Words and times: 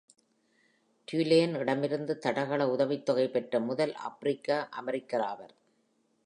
Tulane 1.07 1.59
இடமிருந்து 1.59 2.13
தடகள 2.19 2.67
உதவித்தொகை 2.67 3.27
பெற்ற 3.27 3.59
முதல் 3.59 3.93
ஆப்பிரிக்க 4.07 4.49
அமெரிக்கர் 4.81 5.25
இவர். 5.31 5.55